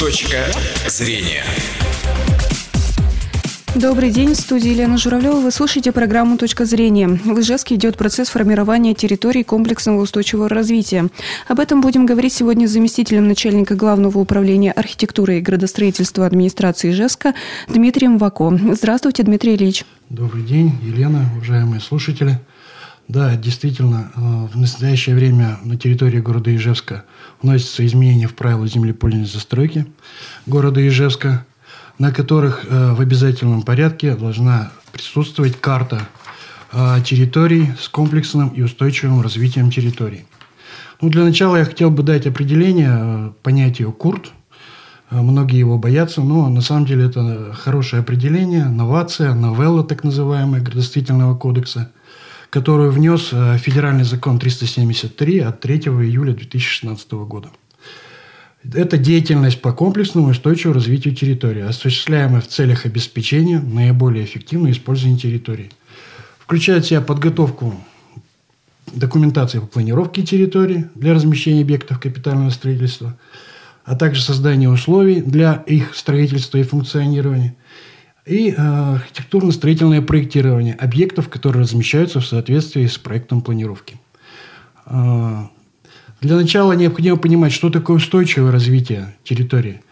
Точка 0.00 0.46
зрения. 0.88 1.44
Добрый 3.74 4.10
день, 4.10 4.32
в 4.32 4.34
студии 4.34 4.70
Елена 4.70 4.96
Журавлева. 4.96 5.40
Вы 5.40 5.50
слушаете 5.50 5.92
программу 5.92 6.38
«Точка 6.38 6.64
зрения». 6.64 7.06
В 7.06 7.38
Ижевске 7.38 7.74
идет 7.74 7.98
процесс 7.98 8.30
формирования 8.30 8.94
территорий 8.94 9.44
комплексного 9.44 10.00
устойчивого 10.00 10.48
развития. 10.48 11.10
Об 11.48 11.60
этом 11.60 11.82
будем 11.82 12.06
говорить 12.06 12.32
сегодня 12.32 12.66
с 12.66 12.70
заместителем 12.70 13.28
начальника 13.28 13.74
Главного 13.74 14.16
управления 14.16 14.72
архитектуры 14.72 15.36
и 15.36 15.42
градостроительства 15.42 16.24
администрации 16.24 16.92
Ижевска 16.92 17.34
Дмитрием 17.68 18.16
Вако. 18.16 18.58
Здравствуйте, 18.72 19.22
Дмитрий 19.22 19.54
Ильич. 19.54 19.84
Добрый 20.08 20.44
день, 20.44 20.72
Елена, 20.82 21.28
уважаемые 21.36 21.82
слушатели. 21.82 22.40
Да, 23.10 23.34
действительно, 23.34 24.12
э, 24.14 24.20
в 24.52 24.56
настоящее 24.56 25.16
время 25.16 25.58
на 25.64 25.76
территории 25.76 26.20
города 26.20 26.54
Ижевска 26.54 27.02
вносятся 27.42 27.84
изменения 27.84 28.28
в 28.28 28.36
правила 28.36 28.68
землепольной 28.68 29.24
застройки 29.24 29.84
города 30.46 30.80
Ижевска, 30.86 31.44
на 31.98 32.12
которых 32.12 32.64
э, 32.64 32.92
в 32.92 33.00
обязательном 33.00 33.62
порядке 33.62 34.14
должна 34.14 34.70
присутствовать 34.92 35.60
карта 35.60 36.06
э, 36.70 36.98
территорий 37.04 37.72
с 37.80 37.88
комплексным 37.88 38.50
и 38.50 38.62
устойчивым 38.62 39.22
развитием 39.22 39.72
территорий. 39.72 40.24
Ну, 41.00 41.08
для 41.08 41.24
начала 41.24 41.56
я 41.56 41.64
хотел 41.64 41.90
бы 41.90 42.04
дать 42.04 42.28
определение 42.28 43.32
понятию 43.42 43.90
«курт». 43.90 44.30
Многие 45.10 45.58
его 45.58 45.78
боятся, 45.78 46.20
но 46.20 46.48
на 46.48 46.60
самом 46.60 46.86
деле 46.86 47.06
это 47.06 47.52
хорошее 47.54 48.02
определение, 48.02 48.66
новация, 48.66 49.34
новелла 49.34 49.82
так 49.82 50.04
называемая 50.04 50.62
градостроительного 50.62 51.36
кодекса– 51.36 51.90
которую 52.50 52.90
внес 52.90 53.30
э, 53.32 53.56
федеральный 53.58 54.04
закон 54.04 54.38
373 54.38 55.38
от 55.38 55.60
3 55.60 55.76
июля 55.76 56.34
2016 56.34 57.12
года. 57.12 57.48
Это 58.74 58.98
деятельность 58.98 59.62
по 59.62 59.72
комплексному 59.72 60.30
устойчивому 60.30 60.74
развитию 60.74 61.14
территории, 61.14 61.62
осуществляемая 61.62 62.42
в 62.42 62.48
целях 62.48 62.84
обеспечения 62.84 63.60
наиболее 63.60 64.24
эффективного 64.24 64.72
использования 64.72 65.16
территории. 65.16 65.70
Включает 66.40 66.84
в 66.84 66.88
себя 66.88 67.00
подготовку 67.00 67.74
документации 68.92 69.60
по 69.60 69.66
планировке 69.66 70.22
территории 70.22 70.88
для 70.96 71.14
размещения 71.14 71.62
объектов 71.62 72.00
капитального 72.00 72.50
строительства, 72.50 73.16
а 73.84 73.96
также 73.96 74.20
создание 74.20 74.68
условий 74.68 75.22
для 75.22 75.54
их 75.66 75.94
строительства 75.94 76.58
и 76.58 76.64
функционирования– 76.64 77.54
и 78.30 78.54
э, 78.56 78.94
архитектурно-строительное 78.94 80.02
проектирование 80.02 80.74
объектов, 80.74 81.28
которые 81.28 81.62
размещаются 81.62 82.20
в 82.20 82.26
соответствии 82.26 82.86
с 82.86 82.96
проектом 82.96 83.42
планировки. 83.42 83.98
Э, 84.86 85.46
для 86.20 86.36
начала 86.36 86.72
необходимо 86.74 87.16
понимать, 87.16 87.52
что 87.52 87.70
такое 87.70 87.96
устойчивое 87.96 88.52
развитие 88.52 89.16
территории. 89.24 89.82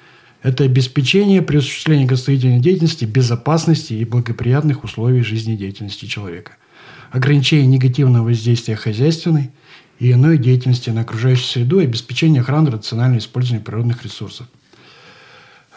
Это 0.41 0.63
обеспечение 0.63 1.43
при 1.43 1.57
осуществлении 1.57 2.07
градостроительной 2.07 2.61
деятельности 2.61 3.05
безопасности 3.05 3.95
и 3.95 4.05
благоприятных 4.05 4.85
условий 4.85 5.23
жизнедеятельности 5.23 6.07
человека. 6.07 6.53
Ограничение 7.11 7.67
негативного 7.67 8.27
воздействия 8.27 8.77
хозяйственной 8.77 9.51
и 9.99 10.13
иной 10.13 10.39
деятельности 10.39 10.91
на 10.91 11.01
окружающую 11.01 11.45
среду 11.45 11.81
и 11.81 11.85
обеспечение 11.85 12.43
охраны 12.43 12.71
рационального 12.71 13.19
использования 13.19 13.65
природных 13.65 14.05
ресурсов. 14.05 14.47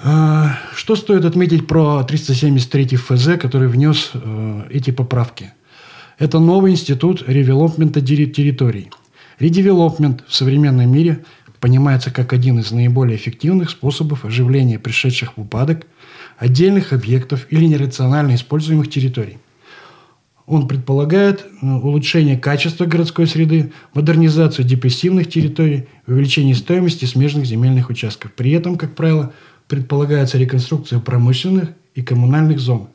А, 0.04 0.58
что 0.76 0.96
стоит 0.96 1.26
отметить 1.26 1.68
про 1.68 2.04
373 2.04 2.96
ФЗ, 2.96 3.38
который 3.40 3.68
внес 3.68 4.12
э, 4.14 4.64
эти 4.72 4.90
поправки? 4.90 5.54
Это 6.18 6.40
новый 6.40 6.72
институт 6.72 7.24
ревелопмента 7.28 8.02
территорий. 8.02 8.90
Редевелопмент 9.38 10.24
в 10.28 10.34
современном 10.34 10.92
мире 10.92 11.24
понимается 11.60 12.10
как 12.10 12.34
один 12.34 12.60
из 12.60 12.72
наиболее 12.72 13.16
эффективных 13.16 13.70
способов 13.70 14.26
оживления 14.26 14.80
пришедших 14.80 15.38
в 15.38 15.42
упадок 15.42 15.86
отдельных 16.38 16.94
объектов 16.94 17.46
или 17.52 17.66
нерационально 17.66 18.34
используемых 18.34 18.90
территорий. 18.90 19.38
Он 20.48 20.68
предполагает 20.68 21.46
э, 21.62 21.66
улучшение 21.66 22.38
качества 22.38 22.86
городской 22.86 23.28
среды, 23.28 23.72
модернизацию 23.94 24.66
депрессивных 24.66 25.30
территорий, 25.30 25.86
увеличение 26.08 26.56
стоимости 26.56 27.06
смежных 27.06 27.46
земельных 27.46 27.92
участков. 27.92 28.34
При 28.34 28.52
этом, 28.52 28.78
как 28.78 28.96
правило, 28.96 29.32
предполагается 29.72 30.38
реконструкция 30.38 31.00
промышленных 31.00 31.70
и 31.96 32.02
коммунальных 32.02 32.60
зон, 32.60 32.90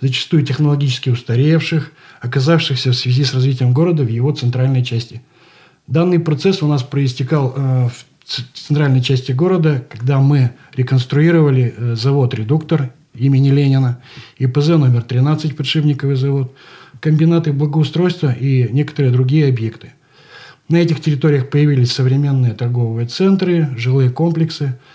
зачастую 0.00 0.44
технологически 0.44 1.08
устаревших, 1.08 1.92
оказавшихся 2.20 2.90
в 2.90 2.96
связи 2.96 3.22
с 3.22 3.32
развитием 3.32 3.72
города 3.72 4.02
в 4.02 4.08
его 4.08 4.32
центральной 4.32 4.84
части. 4.84 5.22
Данный 5.86 6.18
процесс 6.18 6.64
у 6.64 6.66
нас 6.66 6.82
проистекал 6.82 7.54
э, 7.56 7.88
в 8.24 8.36
центральной 8.54 9.02
части 9.02 9.30
города, 9.30 9.84
когда 9.88 10.18
мы 10.18 10.50
реконструировали 10.74 11.74
э, 11.76 11.94
завод-редуктор 11.94 12.92
имени 13.14 13.50
Ленина, 13.50 14.00
ИПЗ 14.38 14.70
номер 14.70 15.02
13, 15.02 15.56
подшипниковый 15.56 16.16
завод, 16.16 16.52
комбинаты 16.98 17.52
благоустройства 17.52 18.32
и 18.32 18.68
некоторые 18.72 19.12
другие 19.12 19.46
объекты. 19.46 19.92
На 20.68 20.78
этих 20.78 21.00
территориях 21.00 21.50
появились 21.50 21.92
современные 21.92 22.54
торговые 22.54 23.06
центры, 23.06 23.68
жилые 23.76 24.10
комплексы– 24.10 24.76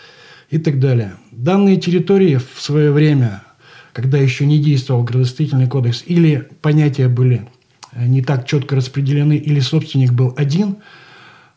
и 0.56 0.58
так 0.58 0.80
далее. 0.80 1.16
Данные 1.32 1.76
территории 1.76 2.38
в 2.38 2.62
свое 2.62 2.94
время, 2.94 3.44
когда 3.92 4.18
еще 4.18 4.46
не 4.46 4.58
действовал 4.58 5.04
градостроительный 5.04 5.68
кодекс, 5.68 6.04
или 6.06 6.48
понятия 6.62 7.10
были 7.10 7.46
э, 7.92 8.08
не 8.08 8.22
так 8.22 8.48
четко 8.48 8.78
распределены, 8.78 9.36
или 9.36 9.60
собственник 9.60 10.14
был 10.14 10.34
один, 10.38 10.78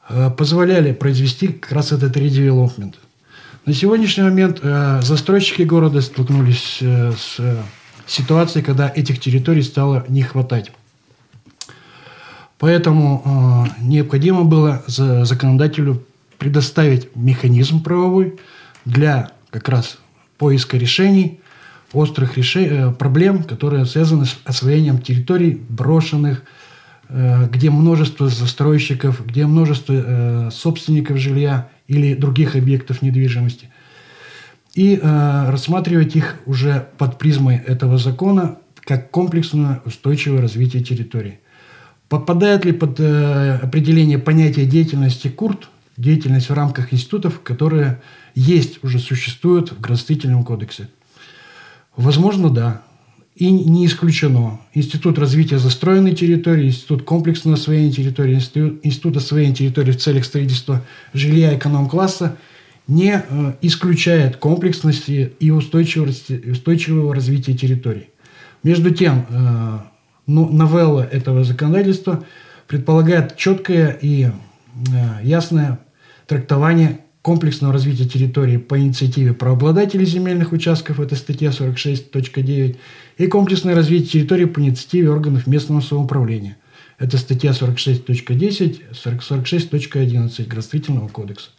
э, 0.09 0.31
позволяли 0.37 0.93
произвести 0.93 1.47
как 1.47 1.71
раз 1.71 1.93
этот 1.93 2.17
редевелопмент. 2.17 2.97
На 3.67 3.73
сегодняшний 3.73 4.25
момент 4.25 4.59
э, 4.63 5.01
застройщики 5.01 5.63
города 5.63 6.01
столкнулись 6.01 6.79
с 6.81 7.39
ситуацией, 8.05 8.65
когда 8.65 8.93
этих 8.93 9.21
территорий 9.21 9.63
стало 9.63 10.05
не 10.09 10.23
хватать. 10.23 10.73
Поэтому 12.59 13.69
необходимо 13.81 14.43
было 14.43 14.83
законодателю 14.89 16.03
предоставить 16.39 17.15
механизм 17.15 17.85
правовой, 17.85 18.35
для 18.89 19.31
как 19.51 19.69
раз 19.69 19.99
поиска 20.39 20.77
решений 20.77 21.41
острых 21.93 22.37
решений, 22.37 22.69
э, 22.71 22.91
проблем, 22.93 23.43
которые 23.43 23.87
связаны 23.87 24.27
с 24.27 24.37
освоением 24.45 25.01
территорий 25.01 25.61
брошенных, 25.69 26.43
э, 27.09 27.49
где 27.51 27.71
множество 27.71 28.29
застройщиков, 28.29 29.25
где 29.27 29.47
множество 29.47 29.95
э, 29.97 30.51
собственников 30.53 31.19
жилья 31.19 31.69
или 31.87 32.15
других 32.15 32.57
объектов 32.57 33.03
недвижимости. 33.03 33.71
И 34.75 35.01
рассматривать 35.03 36.15
их 36.15 36.37
уже 36.47 36.87
под 36.99 37.19
призмой 37.19 37.57
этого 37.57 37.99
закона 37.99 38.59
как 38.85 39.11
комплексное 39.11 39.81
устойчивое 39.85 40.41
развитие 40.41 40.85
территории. 40.85 41.41
Попадает 42.09 42.65
ли 42.65 42.73
под 42.73 43.01
определение 43.01 44.19
понятия 44.19 44.67
деятельности 44.67 45.29
КУРТ 45.29 45.69
деятельность 45.99 46.49
в 46.49 46.55
рамках 46.55 46.93
институтов, 46.93 47.41
которые 47.43 48.01
есть, 48.35 48.83
уже 48.83 48.99
существуют 48.99 49.73
в 49.73 49.81
градостроительном 49.81 50.45
кодексе? 50.45 50.89
Возможно, 51.97 52.49
да. 52.49 52.83
И 53.35 53.51
не 53.51 53.87
исключено. 53.87 54.61
Институт 54.73 55.19
развития 55.19 55.59
застроенной 55.59 56.15
территории, 56.15 56.69
Институт 56.69 57.03
комплексного 57.03 57.57
освоения 57.57 57.93
территории, 57.93 58.35
Институт, 58.35 58.81
институт 58.83 59.17
освоения 59.17 59.55
территории 59.55 59.93
в 59.93 59.99
целях 59.99 60.25
строительства 60.25 60.85
жилья 61.13 61.57
эконом-класса 61.57 62.37
не 62.89 63.23
э, 63.23 63.53
исключает 63.61 64.39
комплексности 64.39 65.33
и 65.39 65.51
устойчивости, 65.51 66.51
устойчивого 66.51 67.15
развития 67.15 67.55
территорий. 67.55 68.11
Между 68.63 68.91
тем, 68.91 69.27
э, 69.29 69.79
ну, 70.27 70.49
новелла 70.51 71.03
этого 71.03 71.45
законодательства 71.45 72.25
предполагает 72.67 73.37
четкое 73.37 73.97
и 74.01 74.25
э, 74.25 74.31
ясное 75.23 75.79
трактование 76.29 77.01
комплексного 77.23 77.73
развития 77.73 78.05
территории 78.05 78.59
по 78.59 78.79
инициативе 78.79 79.33
правообладателей 79.33 80.05
земельных 80.05 80.53
участков, 80.53 81.01
это 81.01 81.17
статья 81.17 81.51
46.9, 81.51 82.77
и 83.17 83.27
комплексное 83.27 83.75
развитие 83.75 84.09
территории 84.13 84.45
по 84.45 84.61
инициативе 84.61 85.11
органов 85.11 85.47
местного 85.47 85.81
самоуправления. 85.81 86.57
Это 86.99 87.17
статья 87.17 87.51
46.10, 87.51 88.83
46.11 88.93 90.47
Градостроительного 90.47 91.09
кодекса. 91.09 91.51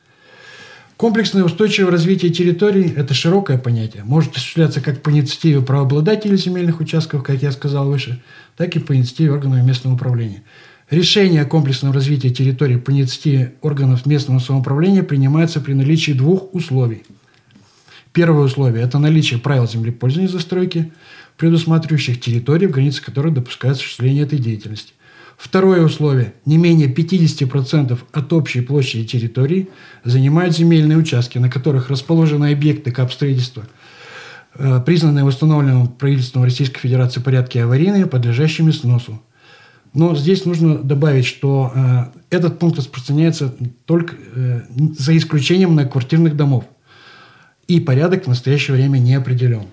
Комплексное 0.98 1.46
устойчивое 1.46 1.92
развитие 1.92 2.30
территории– 2.30 2.94
это 2.96 3.14
широкое 3.14 3.58
понятие. 3.58 4.04
Может 4.04 4.36
осуществляться 4.36 4.82
как 4.82 5.02
по 5.02 5.10
инициативе 5.10 5.62
правообладателей 5.62 6.36
земельных 6.36 6.82
участков, 6.82 7.24
как 7.24 7.42
я 7.42 7.52
сказал 7.54 7.88
выше, 7.88 8.22
так 8.58 8.76
и 8.76 8.80
по 8.80 8.96
инициативе 8.96 9.32
органов 9.32 9.66
местного 9.66 9.96
управления. 9.96 10.44
Решение 10.90 11.44
о 11.44 11.46
комплексном 11.46 11.92
развитии 11.92 12.30
территории 12.30 12.78
по 12.78 12.90
инициативе 12.90 13.54
органов 13.62 14.08
местного 14.08 14.40
самоуправления 14.40 15.04
принимается 15.04 15.62
при 15.62 15.74
наличии 15.74 16.14
двух 16.14 16.56
условий. 16.56 17.04
Первое 18.12 18.46
условие– 18.46 18.84
это 18.86 18.98
наличие 18.98 19.40
правил 19.40 19.68
землепользования 19.68 20.28
застройки, 20.28 20.92
предусматривающих 21.38 22.20
территории, 22.20 22.66
в 22.66 22.72
границах 22.72 23.06
которых 23.06 23.36
допускается 23.36 23.82
осуществление 23.82 24.24
этой 24.24 24.40
деятельности. 24.40 24.94
Второе 25.38 25.86
условие. 25.86 26.34
Не 26.46 26.58
менее 26.58 26.92
50% 26.92 27.98
от 28.12 28.34
общей 28.34 28.62
площади 28.62 29.06
территории 29.06 29.70
занимают 30.04 30.58
земельные 30.58 30.98
участки, 30.98 31.38
на 31.38 31.52
которых 31.52 31.92
расположены 31.92 32.52
объекты 32.52 32.92
капстроительства, 32.92 33.68
э, 34.56 34.82
признанные 34.84 35.24
установленным 35.24 35.88
правительством 35.88 36.44
Российской 36.44 36.80
Федерации 36.80 37.22
порядке 37.22 37.64
аварийные, 37.64 38.08
подлежащими 38.08 38.72
сносу. 38.72 39.22
Но 39.94 40.16
здесь 40.16 40.46
нужно 40.46 40.78
добавить, 40.78 41.26
что 41.26 41.72
э, 41.74 42.06
этот 42.30 42.60
пункт 42.60 42.78
распространяется 42.78 43.54
только 43.86 44.16
э, 44.36 44.62
за 44.98 45.18
исключением 45.18 45.72
многоквартирных 45.72 46.36
домов. 46.36 46.66
И 47.68 47.80
порядок 47.80 48.26
в 48.26 48.28
настоящее 48.28 48.76
время 48.76 48.98
не 49.00 49.16
определен. 49.16 49.66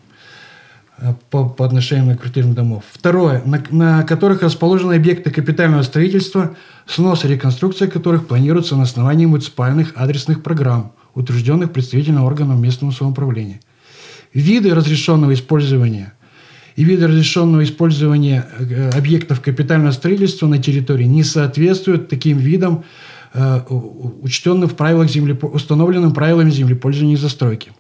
Э, 0.99 1.13
по, 1.29 1.47
по 1.47 1.67
отношению 1.67 2.17
к 2.17 2.21
квартирным 2.21 2.55
домов. 2.55 2.85
Второе, 2.91 3.43
на, 3.45 3.63
на 3.71 4.03
которых 4.05 4.43
расположены 4.43 4.95
объекты 4.95 5.31
капитального 5.31 5.83
строительства, 5.83 6.57
снос 6.87 7.25
и 7.25 7.29
реконструкция 7.29 7.89
которых 7.89 8.27
планируется 8.27 8.77
на 8.77 8.85
основании 8.85 9.27
муниципальных 9.27 9.93
адресных 9.97 10.43
программ, 10.43 10.93
утвержденных 11.15 11.73
представительным 11.73 12.25
органом 12.25 12.63
местного 12.63 12.93
самоуправления. 12.93 13.61
Виды 14.33 14.75
разрешенного 14.75 15.35
использования 15.35 16.15
и 16.77 16.85
виды 16.85 17.07
разрешенного 17.07 17.65
использования 17.65 18.47
э, 18.59 18.91
объектов 18.91 19.41
капитального 19.41 19.93
строительства 19.93 20.47
на 20.47 20.59
территории 20.59 21.05
не 21.05 21.25
соответствуют 21.25 22.09
таким 22.09 22.39
видам, 22.39 22.85
э, 23.33 23.61
учтенным 23.69 24.69
в 24.69 24.77
правилах 24.77 25.11
землеп... 25.11 25.43
установленным 25.45 26.13
правилами 26.13 26.51
землепользования 26.51 27.15
и 27.15 27.19
застройки 27.19 27.73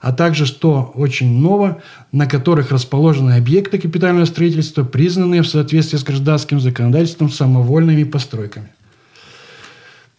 а 0.00 0.12
также, 0.12 0.44
что 0.44 0.92
очень 0.94 1.40
ново, 1.40 1.80
на 2.12 2.26
которых 2.26 2.70
расположены 2.72 3.38
объекты 3.38 3.78
капитального 3.78 4.26
строительства, 4.26 4.84
признанные 4.84 5.40
в 5.40 5.48
соответствии 5.48 5.96
с 5.96 6.04
гражданским 6.04 6.60
законодательством 6.60 7.30
самовольными 7.30 8.04
постройками. 8.04 8.68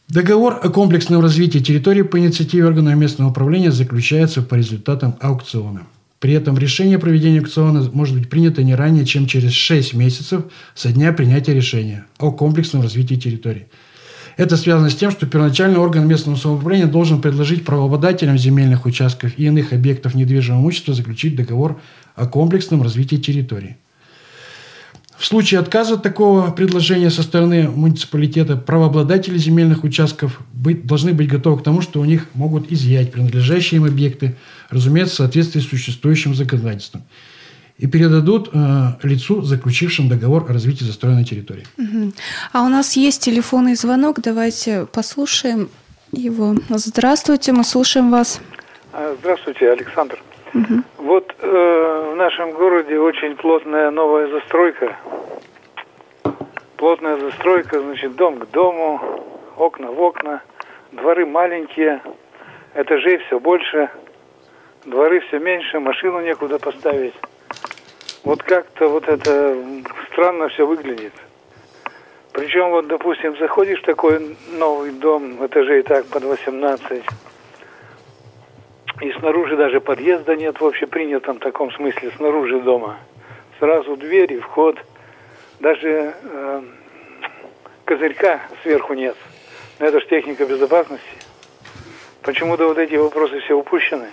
Договор 0.08 0.60
о 0.64 0.70
комплексном 0.70 1.22
развитии 1.22 1.60
территории 1.60 2.02
по 2.02 2.18
инициативе 2.18 2.66
органов 2.66 2.96
местного 2.96 3.30
управления 3.30 3.72
заключается 3.72 4.42
по 4.42 4.56
результатам 4.56 5.18
аукциона. 5.22 5.84
При 6.26 6.34
этом 6.34 6.58
решение 6.58 6.98
о 6.98 7.00
проведении 7.00 7.38
аукциона 7.38 7.88
может 7.94 8.18
быть 8.18 8.30
принято 8.30 8.64
не 8.64 8.74
ранее, 8.74 9.06
чем 9.06 9.28
через 9.28 9.52
6 9.52 9.94
месяцев 9.94 10.46
со 10.74 10.92
дня 10.92 11.14
принятия 11.14 11.54
решения 11.54 12.08
о 12.18 12.32
комплексном 12.32 12.82
развитии 12.82 13.14
территории– 13.14 13.68
это 14.38 14.58
связано 14.58 14.90
с 14.90 14.96
тем, 14.96 15.12
что 15.12 15.28
первоначальный 15.28 15.78
орган 15.78 16.08
местного 16.08 16.36
самоуправления 16.36 16.88
должен 16.88 17.22
предложить 17.22 17.64
правообладателям 17.64 18.40
земельных 18.40 18.86
участков 18.86 19.38
и 19.38 19.46
иных 19.46 19.72
объектов 19.72 20.16
недвижимого 20.16 20.62
имущества 20.62 20.96
заключить 20.96 21.36
договор 21.36 21.80
о 22.16 22.26
комплексном 22.26 22.82
развитии 22.82 23.18
территории. 23.18 23.78
В 25.18 25.26
случае 25.26 25.62
отказа 25.62 25.98
такого 25.98 26.52
предложения 26.52 27.10
со 27.10 27.24
стороны 27.24 27.70
муниципалитета 27.70 28.58
правообладатели 28.58 29.38
земельных 29.38 29.84
участков 29.84 30.42
быть, 30.52 30.86
должны 30.86 31.14
быть 31.14 31.30
готовы 31.30 31.60
к 31.60 31.64
тому, 31.64 31.82
что 31.82 32.02
у 32.02 32.06
них 32.06 32.28
могут 32.34 32.72
изъять 32.72 33.12
принадлежащие 33.12 33.80
им 33.80 33.86
объекты, 33.86 34.36
разумеется, 34.70 35.16
в 35.16 35.18
соответствии 35.18 35.62
с 35.62 35.70
существующим 35.70 36.36
законодательством 36.36 37.04
и 37.78 37.88
передадут 37.88 38.50
э, 38.54 38.58
лицу, 39.04 39.42
заключившим 39.42 40.08
договор 40.08 40.46
о 40.50 40.54
развитии 40.54 40.84
застроенной 40.84 41.26
территории. 41.26 41.66
Угу. 41.78 42.14
А 42.54 42.64
у 42.64 42.70
нас 42.70 42.96
есть 42.96 43.22
телефонный 43.22 43.76
звонок, 43.76 44.22
давайте 44.22 44.86
послушаем 44.86 45.70
его. 46.12 46.56
Здравствуйте, 46.70 47.52
мы 47.52 47.64
слушаем 47.64 48.12
вас. 48.12 48.40
А, 48.94 49.16
здравствуйте, 49.20 49.72
Александр. 49.72 50.22
Угу. 50.54 50.84
Вот 51.06 51.36
э, 51.38 52.10
в 52.14 52.16
нашем 52.16 52.54
городе 52.54 52.98
очень 52.98 53.36
плотная 53.36 53.92
новая 53.92 54.26
застройка. 54.26 54.98
Плотная 56.78 57.18
застройка, 57.18 57.80
значит, 57.80 58.16
дом 58.16 58.40
к 58.40 58.50
дому, 58.50 59.00
окна 59.56 59.92
в 59.92 60.02
окна, 60.02 60.42
дворы 60.92 61.28
маленькие, 61.28 62.02
этажей 62.74 63.20
все 63.20 63.40
больше, 63.40 63.88
дворы 64.86 65.20
все 65.20 65.38
меньше, 65.38 65.80
машину 65.80 66.22
некуда 66.22 66.58
поставить 66.58 67.14
вот 68.24 68.42
как-то 68.42 68.88
вот 68.88 69.08
это 69.08 69.56
странно 70.12 70.50
все 70.50 70.66
выглядит. 70.66 71.14
Причем 72.32 72.72
вот, 72.72 72.88
допустим, 72.88 73.38
заходишь 73.38 73.80
в 73.80 73.86
такой 73.86 74.36
новый 74.54 74.90
дом, 74.90 75.46
этажей 75.46 75.84
так 75.84 76.08
под 76.08 76.24
18, 76.24 77.04
и 79.02 79.12
снаружи 79.20 79.58
даже 79.58 79.82
подъезда 79.82 80.36
нет 80.36 80.60
в 80.60 80.66
общепринятом 80.66 81.40
таком 81.40 81.72
смысле, 81.72 82.12
снаружи 82.18 82.60
дома. 82.62 82.98
Сразу 83.60 83.96
двери, 83.98 84.40
вход, 84.40 84.78
даже 85.60 86.14
э, 86.24 86.62
козырька 87.86 88.42
сверху 88.64 88.94
нет. 88.94 89.16
Но 89.80 89.88
это 89.88 90.00
же 90.00 90.08
техника 90.08 90.46
безопасности. 90.46 91.06
Почему-то 92.22 92.68
вот 92.68 92.78
эти 92.78 92.96
вопросы 92.96 93.40
все 93.42 93.54
упущены. 93.54 94.08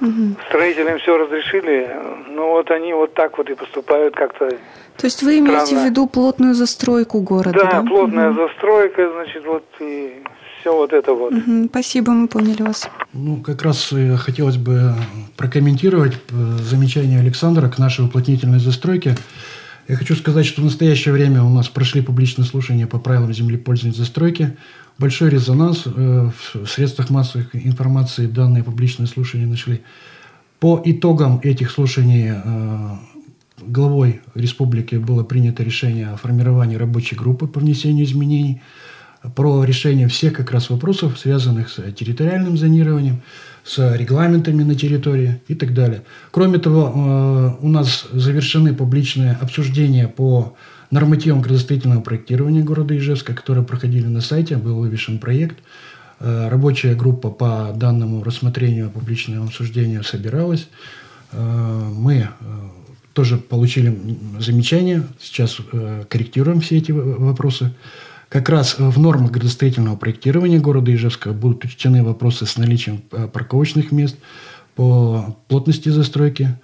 Угу. 0.00 0.36
Строителям 0.48 0.98
все 0.98 1.18
разрешили, 1.18 1.90
но 2.28 2.52
вот 2.52 2.70
они 2.70 2.94
вот 2.94 3.12
так 3.12 3.36
вот 3.36 3.50
и 3.50 3.54
поступают 3.54 4.14
как-то. 4.14 4.48
То 4.48 5.06
есть 5.06 5.22
вы 5.22 5.38
имеете 5.38 5.66
странно. 5.66 5.82
в 5.82 5.90
виду 5.90 6.06
плотную 6.06 6.54
застройку 6.54 7.20
города? 7.20 7.52
Да, 7.52 7.70
да? 7.70 7.82
плотная 7.82 8.30
угу. 8.30 8.40
застройка, 8.40 9.10
значит, 9.12 9.44
вот 9.44 9.64
и 9.80 10.22
все 10.60 10.76
вот 10.76 10.92
это 10.92 11.12
вот. 11.12 11.32
Угу, 11.32 11.66
спасибо, 11.70 12.12
мы 12.12 12.28
поняли 12.28 12.62
вас. 12.62 12.88
Ну, 13.12 13.36
как 13.38 13.62
раз 13.62 13.92
э, 13.92 14.16
хотелось 14.16 14.56
бы 14.56 14.94
прокомментировать 15.36 16.14
э, 16.30 16.56
замечание 16.62 17.20
Александра 17.20 17.68
к 17.68 17.78
нашей 17.78 18.04
уплотнительной 18.04 18.60
застройке. 18.60 19.16
Я 19.88 19.96
хочу 19.96 20.14
сказать, 20.14 20.46
что 20.46 20.60
в 20.60 20.64
настоящее 20.64 21.12
время 21.12 21.42
у 21.42 21.48
нас 21.48 21.68
прошли 21.68 22.02
публичные 22.02 22.44
слушания 22.46 22.86
по 22.86 22.98
правилам 22.98 23.32
землепользования 23.32 23.96
застройки. 23.96 24.56
Большой 24.98 25.30
резонанс 25.30 25.84
э, 25.86 26.30
в 26.54 26.66
средствах 26.66 27.10
массовой 27.10 27.46
информации 27.54 28.26
данные 28.26 28.62
публичные 28.62 29.06
слушания 29.06 29.46
нашли. 29.46 29.80
По 30.60 30.80
итогам 30.84 31.40
этих 31.42 31.70
слушаний 31.70 32.32
э, 32.32 32.96
главой 33.62 34.20
республики 34.34 34.96
было 34.96 35.24
принято 35.24 35.62
решение 35.62 36.10
о 36.10 36.16
формировании 36.16 36.76
рабочей 36.76 37.16
группы 37.16 37.46
по 37.46 37.60
внесению 37.60 38.04
изменений 38.04 38.60
про 39.34 39.64
решение 39.64 40.08
всех 40.08 40.32
как 40.32 40.50
раз 40.50 40.70
вопросов, 40.70 41.18
связанных 41.18 41.68
с 41.68 41.92
территориальным 41.92 42.56
зонированием, 42.56 43.22
с 43.64 43.96
регламентами 43.96 44.62
на 44.62 44.74
территории 44.74 45.40
и 45.46 45.54
так 45.54 45.74
далее. 45.74 46.02
Кроме 46.30 46.58
того, 46.58 46.92
э, 47.60 47.64
у 47.64 47.68
нас 47.68 48.06
завершены 48.12 48.74
публичные 48.74 49.36
обсуждения 49.40 50.08
по 50.08 50.56
нормативам 50.90 51.42
градостроительного 51.42 52.00
проектирования 52.00 52.62
города 52.62 52.96
Ижевска, 52.96 53.34
которые 53.34 53.64
проходили 53.64 54.06
на 54.06 54.22
сайте, 54.22 54.56
был 54.56 54.78
вывешен 54.78 55.18
проект. 55.18 55.58
Э, 56.20 56.48
рабочая 56.48 56.94
группа 56.94 57.30
по 57.30 57.72
данному 57.76 58.24
рассмотрению 58.24 58.90
публичного 58.90 59.44
обсуждения 59.44 60.02
собиралась. 60.02 60.68
Э, 61.32 61.90
мы 61.94 62.28
тоже 63.12 63.36
получили 63.36 63.98
замечания, 64.38 65.02
сейчас 65.20 65.58
корректируем 66.08 66.60
все 66.60 66.78
эти 66.78 66.92
вопросы. 66.92 67.74
Как 68.30 68.48
раз 68.48 68.76
в 68.78 69.00
нормах 69.00 69.32
градостроительного 69.32 69.96
проектирования 69.96 70.60
города 70.60 70.94
Ижевска 70.94 71.32
будут 71.32 71.64
учтены 71.64 72.04
вопросы 72.04 72.46
с 72.46 72.56
наличием 72.56 73.02
э, 73.10 73.26
парковочных 73.26 73.90
мест, 73.90 74.16
по 74.76 75.36
плотности 75.48 75.88
застройки, 75.88 76.56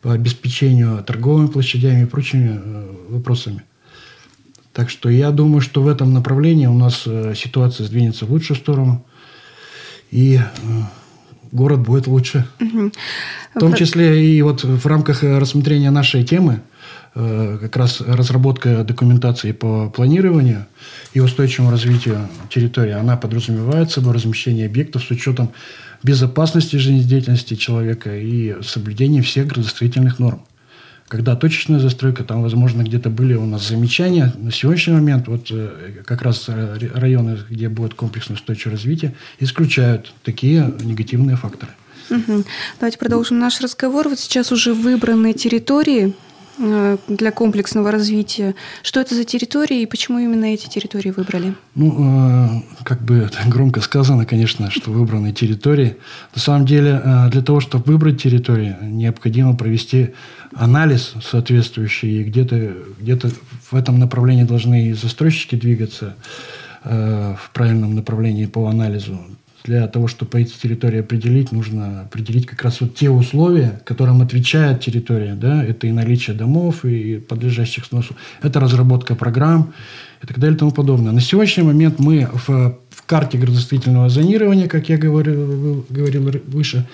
по 0.00 0.12
обеспечению 0.12 1.04
торговыми 1.04 1.46
площадями 1.46 2.02
и 2.02 2.06
прочими 2.06 2.60
э, 2.60 2.96
вопросами. 3.10 3.62
Так 4.72 4.90
что 4.90 5.08
я 5.08 5.30
думаю, 5.30 5.60
что 5.60 5.80
в 5.82 5.86
этом 5.86 6.12
направлении 6.12 6.66
у 6.66 6.76
нас 6.76 7.04
э, 7.06 7.34
ситуация 7.36 7.86
сдвинется 7.86 8.26
в 8.26 8.32
лучшую 8.32 8.56
сторону, 8.56 9.06
и 10.10 10.40
город 11.52 11.82
будет 11.82 12.08
лучше. 12.08 12.48
Угу. 12.60 12.90
В 13.54 13.60
том 13.60 13.74
числе 13.74 14.26
и 14.26 14.42
вот 14.42 14.64
в 14.64 14.86
рамках 14.86 15.22
рассмотрения 15.22 15.92
нашей 15.92 16.24
темы– 16.24 16.62
Э, 16.71 16.71
как 17.14 17.76
раз 17.76 18.00
разработка 18.00 18.84
документации 18.84 19.52
по 19.52 19.90
планированию 19.90 20.66
и 21.12 21.20
устойчивому 21.20 21.70
развитию 21.70 22.28
территории, 22.48 22.92
она 22.92 23.16
подразумевает 23.18 23.90
собой 23.90 24.14
размещение 24.14 24.66
объектов 24.66 25.02
с 25.04 25.10
учетом 25.10 25.52
безопасности 26.02 26.76
жизнедеятельности 26.76 27.54
человека 27.54 28.16
и 28.16 28.62
соблюдения 28.62 29.22
всех 29.22 29.46
градостроительных 29.48 30.18
норм. 30.18 30.42
Когда 31.08 31.36
точечная 31.36 31.78
застройка, 31.78 32.24
там, 32.24 32.40
возможно, 32.40 32.82
где-то 32.82 33.10
были 33.10 33.34
у 33.34 33.44
нас 33.44 33.68
замечания. 33.68 34.32
На 34.38 34.50
сегодняшний 34.50 34.94
момент 34.94 35.28
вот 35.28 35.48
э, 35.50 36.02
как 36.06 36.22
раз 36.22 36.46
э, 36.48 36.78
районы, 36.94 37.38
где 37.50 37.68
будет 37.68 37.92
комплексное 37.92 38.38
устойчивое 38.38 38.76
развитие, 38.76 39.14
исключают 39.38 40.14
такие 40.24 40.72
негативные 40.80 41.36
факторы. 41.36 41.72
Угу. 42.08 42.44
Давайте 42.80 42.96
продолжим 42.96 43.38
наш 43.38 43.60
разговор. 43.60 44.08
Вот 44.08 44.18
сейчас 44.18 44.52
уже 44.52 44.72
выбраны 44.72 45.34
территории 45.34 46.08
э, 46.08 46.31
для 46.58 47.30
комплексного 47.30 47.90
развития. 47.90 48.54
Что 48.82 49.00
это 49.00 49.14
за 49.14 49.24
территории 49.24 49.82
и 49.82 49.86
почему 49.86 50.18
именно 50.18 50.44
эти 50.46 50.68
территории 50.68 51.10
выбрали? 51.10 51.54
Ну, 51.74 52.62
как 52.84 53.02
бы 53.02 53.30
громко 53.46 53.80
сказано, 53.80 54.26
конечно, 54.26 54.70
что 54.70 54.90
выбраны 54.90 55.32
территории. 55.32 55.96
На 56.34 56.40
самом 56.40 56.66
деле, 56.66 57.02
для 57.30 57.42
того, 57.42 57.60
чтобы 57.60 57.84
выбрать 57.84 58.22
территории, 58.22 58.76
необходимо 58.82 59.56
провести 59.56 60.10
анализ 60.54 61.14
соответствующий. 61.22 62.20
И 62.20 62.24
где-то 62.24 62.74
где 63.00 63.16
в 63.16 63.74
этом 63.74 63.98
направлении 63.98 64.44
должны 64.44 64.88
и 64.88 64.92
застройщики 64.92 65.56
двигаться 65.56 66.16
в 66.84 67.50
правильном 67.52 67.94
направлении 67.94 68.46
по 68.46 68.66
анализу 68.66 69.18
для 69.64 69.86
того, 69.86 70.08
чтобы 70.08 70.40
эти 70.40 70.58
территории 70.58 71.00
определить, 71.00 71.52
нужно 71.52 72.02
определить 72.02 72.46
как 72.46 72.62
раз 72.62 72.80
вот 72.80 72.94
те 72.96 73.10
условия, 73.10 73.80
которым 73.84 74.20
отвечает 74.20 74.80
территория. 74.80 75.34
Да? 75.34 75.62
Это 75.62 75.86
и 75.86 75.92
наличие 75.92 76.36
домов, 76.36 76.84
и 76.84 77.18
подлежащих 77.18 77.84
сносу. 77.84 78.16
Это 78.42 78.58
разработка 78.58 79.14
программ 79.14 79.72
и 80.22 80.26
так 80.26 80.38
далее 80.38 80.56
и 80.56 80.58
тому 80.58 80.72
подобное. 80.72 81.12
На 81.12 81.20
сегодняшний 81.20 81.62
момент 81.62 81.98
мы 81.98 82.28
в, 82.32 82.48
в 82.90 83.06
карте 83.06 83.38
градостроительного 83.38 84.08
зонирования, 84.08 84.68
как 84.68 84.88
я 84.88 84.98
говорил, 84.98 85.86
говорил 85.88 86.30
выше, 86.46 86.86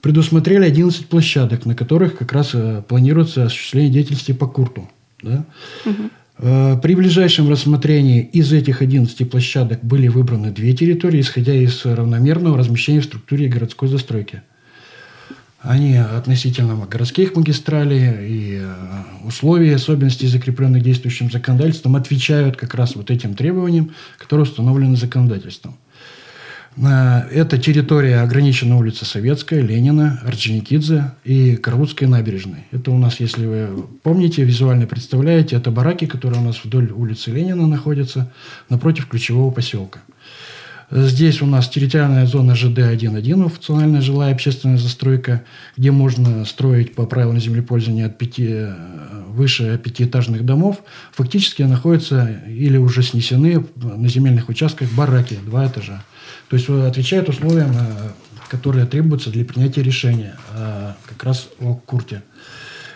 предусмотрели 0.00 0.64
11 0.64 1.06
площадок, 1.06 1.66
на 1.66 1.74
которых 1.74 2.16
как 2.16 2.32
раз 2.32 2.50
э, 2.54 2.82
планируется 2.86 3.44
осуществление 3.44 3.92
деятельности 3.92 4.32
по 4.32 4.46
Курту. 4.46 4.88
Да? 5.22 5.44
Угу. 5.84 6.10
Э, 6.38 6.76
при 6.82 6.94
ближайшем 6.94 7.48
рассмотрении 7.48 8.20
из 8.20 8.52
этих 8.52 8.82
11 8.82 9.30
площадок 9.30 9.82
были 9.82 10.08
выбраны 10.08 10.50
две 10.50 10.74
территории, 10.74 11.20
исходя 11.20 11.54
из 11.54 11.84
равномерного 11.84 12.58
размещения 12.58 13.00
в 13.00 13.04
структуре 13.04 13.48
городской 13.48 13.88
застройки. 13.88 14.42
Они 15.60 15.96
относительно 15.96 16.76
городских 16.86 17.34
магистралей 17.34 18.28
и 18.28 18.58
э, 18.60 18.74
условий, 19.24 19.72
особенностей, 19.72 20.26
закрепленных 20.26 20.82
действующим 20.82 21.30
законодательством, 21.30 21.96
отвечают 21.96 22.56
как 22.56 22.74
раз 22.74 22.94
вот 22.94 23.10
этим 23.10 23.34
требованиям, 23.34 23.92
которые 24.18 24.44
установлены 24.44 24.96
законодательством. 24.96 25.76
Это 26.78 27.56
территория 27.56 28.20
ограничена 28.20 28.76
улица 28.76 29.06
Советская, 29.06 29.62
Ленина, 29.62 30.20
Орджоникидзе 30.26 31.12
и 31.24 31.56
Карвудской 31.56 32.06
набережной. 32.06 32.66
Это 32.70 32.90
у 32.90 32.98
нас, 32.98 33.18
если 33.18 33.46
вы 33.46 33.86
помните, 34.02 34.44
визуально 34.44 34.86
представляете, 34.86 35.56
это 35.56 35.70
бараки, 35.70 36.04
которые 36.06 36.42
у 36.42 36.44
нас 36.44 36.62
вдоль 36.62 36.92
улицы 36.92 37.30
Ленина 37.30 37.66
находятся, 37.66 38.30
напротив 38.68 39.06
ключевого 39.06 39.50
поселка. 39.50 40.00
Здесь 40.90 41.40
у 41.40 41.46
нас 41.46 41.68
территориальная 41.68 42.26
зона 42.26 42.52
ЖД-1.1, 42.52 43.48
функциональная 43.48 44.02
жилая 44.02 44.32
общественная 44.34 44.76
застройка, 44.76 45.42
где 45.78 45.90
можно 45.90 46.44
строить 46.44 46.94
по 46.94 47.06
правилам 47.06 47.40
землепользования 47.40 48.06
от 48.06 48.18
пяти, 48.18 48.66
выше 49.28 49.80
пятиэтажных 49.82 50.44
домов. 50.44 50.82
Фактически 51.12 51.62
находятся 51.62 52.38
или 52.46 52.76
уже 52.76 53.02
снесены 53.02 53.64
на 53.76 54.08
земельных 54.08 54.48
участках 54.48 54.92
бараки, 54.92 55.38
два 55.44 55.66
этажа. 55.66 56.04
То 56.48 56.56
есть 56.56 56.68
отвечает 56.68 57.28
условиям, 57.28 57.72
э, 57.72 58.10
которые 58.48 58.86
требуются 58.86 59.30
для 59.30 59.44
принятия 59.44 59.82
решения 59.82 60.36
э, 60.54 60.92
как 61.06 61.24
раз 61.24 61.48
о 61.60 61.74
Курте. 61.74 62.22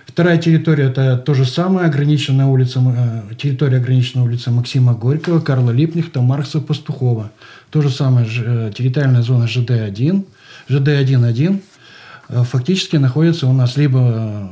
Вторая 0.06 0.38
территория– 0.38 0.84
это 0.90 1.16
то 1.16 1.34
же 1.34 1.44
самое, 1.44 1.86
ограниченная 1.86 2.46
улица, 2.46 2.80
э, 2.80 3.34
территория 3.36 3.78
ограниченная 3.78 4.24
улица 4.24 4.50
Максима 4.50 4.94
Горького, 4.94 5.40
Карла 5.40 5.70
Липнихта, 5.70 6.20
Маркса 6.20 6.60
Пастухова. 6.60 7.30
То 7.70 7.82
же 7.82 7.90
самое, 7.90 8.26
территориальная 8.26 9.22
зона 9.22 9.44
ЖД-1, 9.44 10.24
ЖД-1-1 10.68 11.60
фактически 12.28 12.96
находится 12.96 13.46
у 13.46 13.52
нас 13.52 13.76
либо 13.76 14.50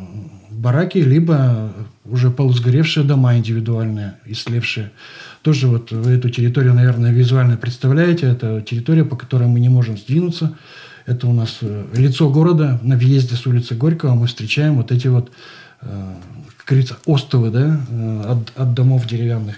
бараки, 0.59 0.99
либо 0.99 1.73
уже 2.05 2.31
полусгоревшие 2.31 3.05
дома 3.05 3.37
индивидуальные, 3.37 4.15
ислевшие. 4.27 4.91
Тоже 5.43 5.69
вот 5.69 5.93
вы 5.93 6.13
эту 6.13 6.31
территорию, 6.31 6.75
наверное, 6.75 7.13
визуально 7.13 7.57
представляете. 7.57 8.27
Это 8.27 8.61
территория, 8.61 9.05
по 9.05 9.17
которой 9.17 9.49
мы 9.49 9.61
не 9.61 9.69
можем 9.69 9.97
сдвинуться. 9.97 10.57
Это 11.07 11.27
у 11.27 11.33
нас 11.33 11.59
э, 11.63 11.87
лицо 11.95 12.29
города. 12.29 12.79
На 12.83 12.97
въезде 12.97 13.37
с 13.37 13.47
улицы 13.47 13.75
Горького 13.75 14.15
мы 14.15 14.27
встречаем 14.27 14.77
вот 14.77 14.93
эти 14.93 15.07
вот, 15.07 15.31
э, 15.81 16.15
как 16.59 16.67
говорится, 16.67 16.99
остовы 17.07 17.51
да, 17.51 17.81
э, 17.89 18.23
от, 18.27 18.53
от 18.61 18.75
домов 18.75 19.07
деревянных. 19.07 19.57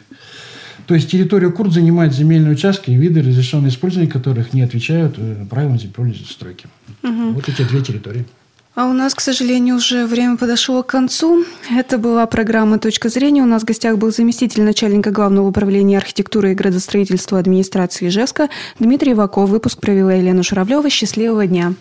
То 0.86 0.94
есть 0.94 1.10
территорию 1.10 1.52
Курт 1.52 1.72
занимает 1.72 2.14
земельные 2.14 2.52
участки 2.52 2.90
и 2.90 2.96
виды, 2.96 3.22
разрешенные 3.22 3.70
использования 3.70 4.10
которых 4.10 4.52
не 4.52 4.62
отвечают 4.62 5.18
правилам 5.48 5.78
землепольной 5.78 6.14
застройки. 6.14 6.66
Угу. 7.02 7.32
Вот 7.32 7.48
эти 7.48 7.62
две 7.62 7.82
территории. 7.82 8.26
А 8.74 8.86
у 8.86 8.92
нас, 8.92 9.14
к 9.14 9.20
сожалению, 9.20 9.76
уже 9.76 10.06
время 10.06 10.36
подошло 10.36 10.82
к 10.82 10.86
концу. 10.86 11.44
Это 11.76 11.98
была 11.98 12.24
программа 12.26 12.78
«Точка 12.78 13.08
зрения». 13.08 13.42
У 13.42 13.46
нас 13.46 13.62
в 13.62 13.64
гостях 13.64 13.98
был 13.98 14.12
заместитель 14.12 14.62
начальника 14.62 15.10
Главного 15.10 15.48
управления 15.48 15.98
архитектуры 15.98 16.52
и 16.52 16.54
градостроительства 16.54 17.40
администрации 17.40 18.08
Ижевска 18.08 18.48
Дмитрий 18.78 19.14
Ваков. 19.14 19.50
Выпуск 19.50 19.80
провела 19.80 20.12
Елена 20.12 20.44
Журавлева. 20.44 20.88
Счастливого 20.88 21.46
дня. 21.46 21.74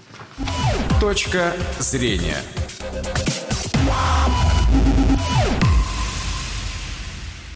«Точка 1.00 1.53
зрения». 1.79 2.38